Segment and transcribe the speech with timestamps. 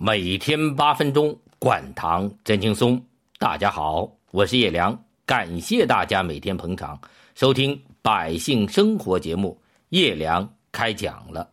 [0.00, 3.02] 每天八分钟，管糖真轻松。
[3.36, 7.00] 大家好，我是叶良，感谢大家每天捧场
[7.34, 9.60] 收听百姓生活节目。
[9.88, 11.50] 叶良开讲了。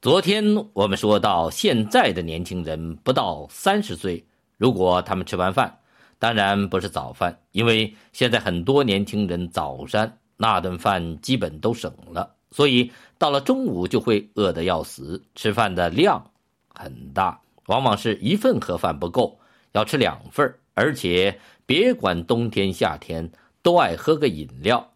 [0.00, 4.24] 昨天我们说到，现在的年轻人不到三十岁，
[4.56, 5.80] 如果他们吃完饭，
[6.18, 16.30] 当然不是早饭，因为现在很多年轻人早餐那顿饭基本都省了，所以到了中午就会饿得要死，吃饭的量
[16.74, 17.38] 很大。
[17.66, 19.38] 往往是一份盒饭不够，
[19.72, 23.30] 要吃两份而且别管冬天夏天
[23.62, 24.92] 都爱喝个饮料。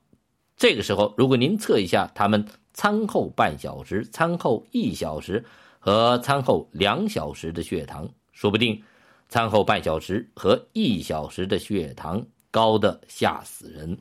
[0.57, 5.45] 这个时候，如果您测一下他们餐后半小时、餐后一小时
[5.79, 8.83] 和餐后两小时的血糖，说不定
[9.29, 13.97] 餐后半小时和一小时的血糖高的吓死人。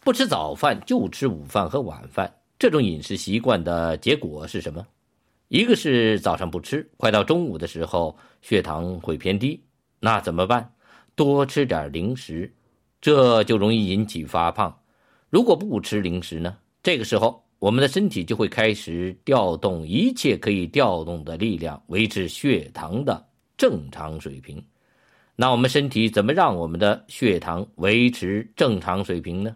[0.00, 4.86] 不吃早饭就吃午饭和晚饭，这种饮食习惯的结果是什么？
[5.52, 9.62] 一个是早上不吃，快到中午的时候血糖会偏低，
[10.00, 10.72] 那怎么办？
[11.14, 12.50] 多吃点零食，
[13.02, 14.74] 这就容易引起发胖。
[15.28, 16.56] 如果不吃零食呢？
[16.82, 23.22] 这个时候我们的身体就会开始调动一切可以调动的力量，维持血糖的
[23.58, 24.64] 正常水平。
[25.36, 29.54] 那我们身体怎么让我们的血糖维持正常水平呢？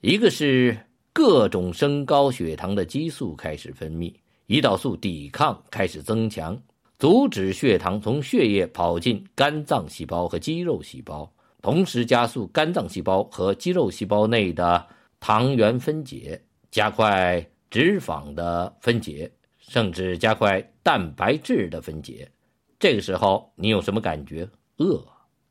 [0.00, 0.78] 一个是
[1.12, 4.14] 各种升高血糖的激素开始分泌。
[4.48, 6.56] 胰岛素抵抗开始增强，
[7.00, 11.28] 阻止血糖从血液跑进肝脏细胞和肌肉细胞，
[11.60, 14.86] 同时加速肝脏细胞和肌肉细胞内的
[15.18, 22.30] 糖原分解，加快脂肪的分解，甚至加快蛋白质的分解。
[22.78, 24.48] 这个时候你有什么感觉？
[24.76, 25.04] 饿，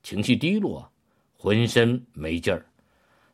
[0.03, 0.89] 情绪低落，
[1.35, 2.65] 浑身没劲儿。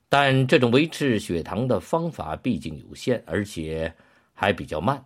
[0.10, 3.94] 但这种维持血糖的方法毕竟有限，而且
[4.34, 5.06] 还比较慢。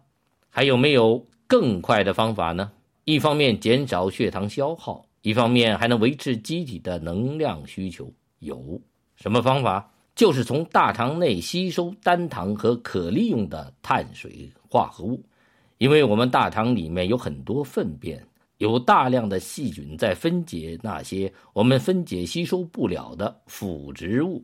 [0.56, 2.72] 还有没有更快的方法呢？
[3.04, 8.10] 一方面减少血糖消耗，一方面还能维持机体的能量需求。
[8.40, 8.80] 有
[9.18, 9.92] 什么方法？
[10.16, 15.22] 就是从大肠内吸收单糖和可利用的碳水化合物。
[15.78, 18.26] 因为我们大肠里面有很多粪便，
[18.58, 24.42] 有大量的细菌在分解那些我们分解吸收不了的腐殖物。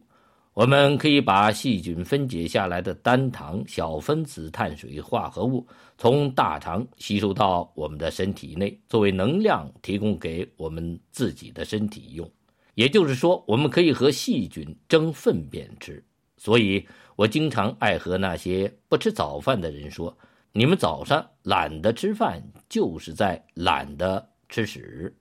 [0.54, 5.66] 我们可以把细菌分解下来的单糖小分子碳水化合物
[5.98, 12.30] 从大肠吸收到我们的身体内，作为能量提供给我们自己的身体用。
[12.76, 16.04] 也就是说，我们可以和细菌争粪便吃。
[16.36, 16.86] 所以
[17.16, 20.18] 我经常爱和那些不吃早饭的人说
[20.52, 25.16] ：“你们早上懒得吃饭，就是在懒得吃屎。”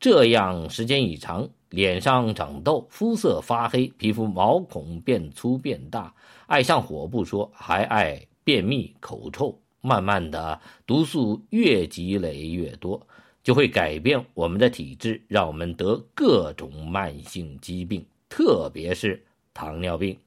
[0.00, 1.46] 这样时间一长。
[1.70, 6.14] 脸上长痘，肤色发黑，皮肤毛孔变粗变大，
[6.46, 9.58] 爱上火不说，还爱便秘、口臭。
[9.80, 13.00] 慢慢的，毒素越积累越多，
[13.42, 20.18] 就会改变我们的体质，让我们得各种慢性疾病，特别是糖尿病。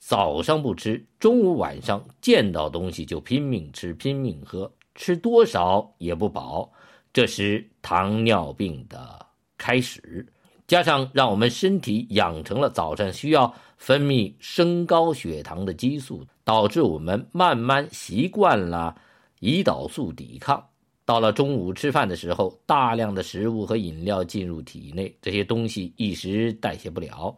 [0.00, 6.72] 早上不吃，中午晚上见到东西就拼命吃、拼命喝，吃多少也不饱，
[7.12, 9.26] 这是糖尿病的
[9.56, 10.26] 开始。
[10.68, 18.94] 加上让我们身体养成了早上需要分泌升高血糖的激素，导致我们慢慢习惯了
[19.40, 20.62] 胰岛素抵抗。
[21.06, 27.34] 到了中午吃饭的时候，大量的食物和饮料进入体内，这些东西一时代谢不了，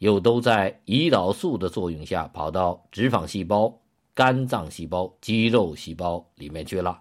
[0.00, 3.74] 又都在胰岛素的作用下跑到脂肪细胞、
[4.12, 7.00] 肝脏细胞、肌肉细胞里面去了。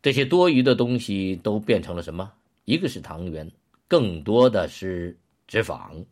[0.00, 2.32] 这些多余的东西都变成了什么？
[2.64, 3.52] 一个是糖原。
[3.88, 6.04] 更多的是脂肪。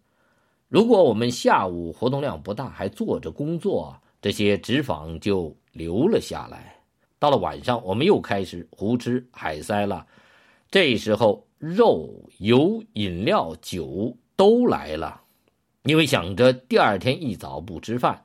[0.69, 6.75] 如果我们下午活动量不大，还坐着工作，这些脂肪就留了下来。
[7.19, 10.07] 到了晚上，我们又开始胡吃海塞了。
[10.71, 15.23] 这时候，肉、油、饮料、酒都来了。
[15.85, 18.25] 因为想着第二天一早不吃饭，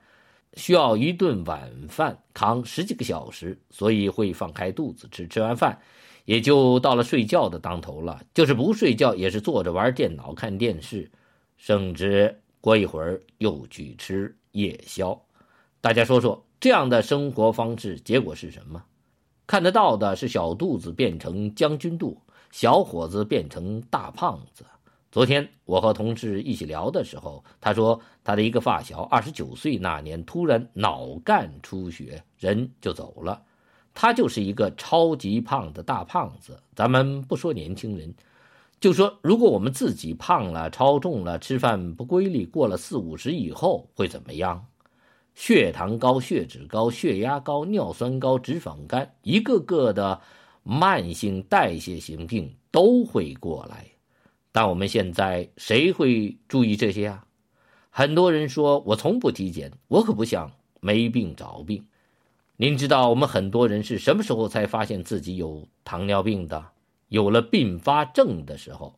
[0.56, 5.28] 需要一顿晚饭扛十几个小时，所以会放开肚子吃。
[5.28, 5.80] 吃完饭。
[6.26, 11.10] 也就到了睡觉的当头了，就是不睡觉，也是坐着玩电脑、看电视，
[11.58, 15.20] 甚至过一会儿又去吃夜宵。
[15.82, 18.84] 大家说说，这样的生活方式结果是什么？
[19.48, 22.22] 看得到的是小肚子变成将军肚，
[22.52, 24.64] 小伙子变成大胖子。
[25.12, 33.44] 昨天我和同事一起聊的时候，他说他的一个发小，二十九岁那年突然脑干出血，人就走了。
[33.94, 36.58] 他就是一个超级胖的大胖子。
[36.74, 38.14] 咱们不说年轻人，
[38.80, 44.66] 就说如果我们自己胖了、超重了、吃饭不规律，过了四五十以后会怎么样？
[45.36, 50.22] 血糖高、血脂高、血压高、尿酸高、脂肪肝，一个个的
[50.64, 53.91] 慢性代谢型病都会过来。
[54.52, 57.26] 但我们现在谁会注意这些啊？
[57.90, 61.86] 很多人说我从不体检，我可不想没病找病。
[62.58, 66.66] 您知道我们很多人是什么时候才发现自己有糖尿病的？
[67.08, 68.96] 有了并发症的时候。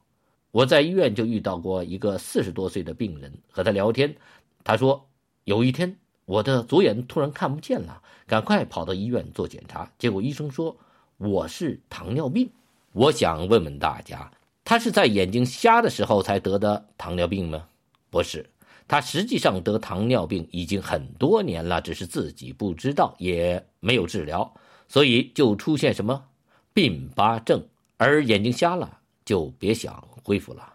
[0.51, 4.15] 我在医院就遇到过一个四十多岁的病人，和他聊天，
[4.63, 5.07] 他说
[5.45, 10.77] 有一天我的左眼突然看不见了，赶快跑到医院做检查，结果医生说
[11.17, 12.47] 我是糖尿病。
[12.91, 14.31] 我想问问大家，
[14.63, 17.68] 他是在眼睛瞎的时候才得的糖尿病吗？
[18.10, 18.50] 不是，
[18.88, 24.54] 他实际上得糖尿病已经很多年了，只是自己不知道，也没有治疗，
[24.88, 26.25] 所以就出现什么
[26.74, 27.63] 并发症，
[27.98, 30.04] 而眼睛瞎了就别想。
[30.25, 30.74] 恢复了。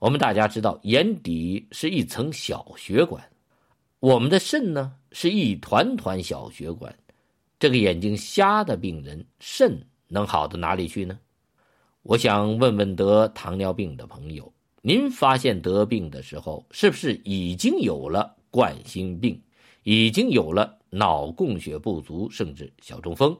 [0.00, 3.22] 我们大家知道，眼底是一层小血管，
[4.00, 6.92] 我们的肾呢是一团团小血管。
[7.60, 11.16] 这个眼睛瞎的病人，肾能好到哪里去呢？
[12.04, 14.52] 我想问问得糖尿病的朋友，
[14.82, 19.40] 您发现得病的时候，是不是已经有了冠心病，
[19.84, 23.34] 已经有了脑供血不足，甚至小中风，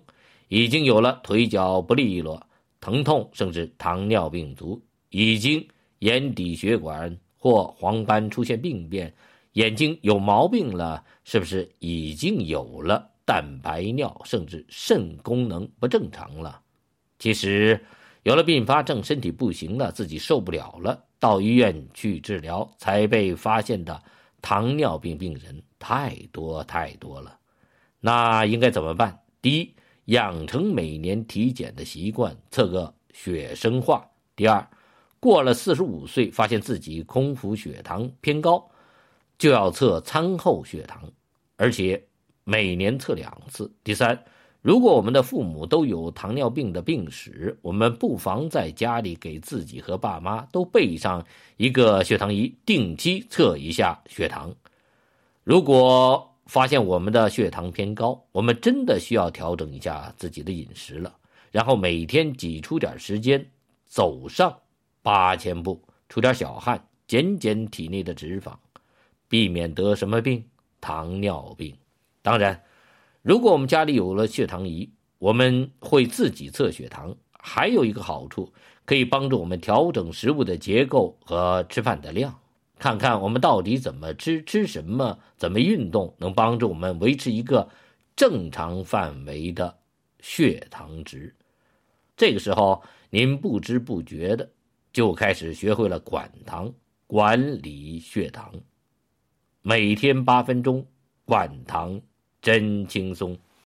[0.48, 2.42] 已经有了腿脚不利落、
[2.80, 4.80] 疼痛，甚至糖尿病足？
[5.10, 5.68] 已经
[5.98, 9.14] 眼底血管或黄斑出现病变，
[9.52, 16.62] 眼睛有毛病了，是不是已经有了蛋白尿，甚至肾功能不正常了？
[17.18, 17.84] 其实，
[18.24, 24.02] 有了并发症，身体不行了，自己受不了了，到医院去治疗才被发现的
[24.40, 27.38] 糖尿病病人太多太多了。
[28.00, 29.18] 那应该怎么办？
[29.42, 29.74] 第一，
[30.06, 34.06] 养成每年体检的习惯，测个血生化。
[34.34, 34.66] 第二，
[35.20, 38.66] 过了四十五岁，发现自己空腹血糖偏高，
[39.36, 41.10] 就要测餐后血糖，
[41.56, 42.02] 而且
[42.44, 43.70] 每年测两次。
[43.84, 44.18] 第三，
[44.64, 51.22] 如果我们的父母都有糖尿病的病史，我们不妨在家里给自己和爸妈都备上
[51.58, 54.54] 一个血糖仪，定期测一下血糖。
[55.42, 61.14] 如果发现我们的血糖偏高，我们真的需要调整一下自己的饮食了，
[61.50, 63.46] 然后每天挤出点时间
[63.84, 64.56] 走上。
[65.02, 65.78] 八千步，
[66.08, 68.54] 出点小汗，减减体内的脂肪，
[69.28, 70.42] 避免得什么病？
[70.80, 71.76] 糖尿病。
[72.22, 72.58] 当然，
[73.24, 78.52] 如果我们家里有了血糖仪，我们会自己测血糖，还有一个好处，
[78.84, 82.38] 可以帮助我们调整食物的结构和吃饭的量，
[82.78, 87.66] 看看我们到底怎么吃，吃什么，怎么运动，能帮助我们维持一个
[88.14, 89.74] 正常范围的
[90.20, 91.34] 血糖值。
[92.18, 94.50] 这个时候，您不知不觉的。
[94.92, 96.70] 就开始学会了管糖，
[97.06, 98.52] 管理血糖，
[99.62, 100.86] 每天八分钟，
[101.24, 101.98] 管糖
[102.44, 103.34] 真轻松。